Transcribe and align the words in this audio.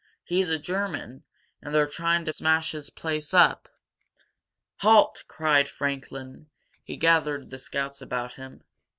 "He's 0.23 0.49
a 0.49 0.57
German, 0.57 1.25
and 1.61 1.75
they're 1.75 1.85
trying 1.85 2.25
to 2.25 2.33
smash 2.33 2.71
his 2.71 2.89
place 2.89 3.35
up!" 3.35 3.69
"Halt!" 4.77 5.23
cried 5.27 5.69
Franklin. 5.69 6.49
He 6.83 6.97
gathered 6.97 7.51
the 7.51 7.59
scouts 7.59 8.01
about 8.01 8.33
him. 8.33 8.63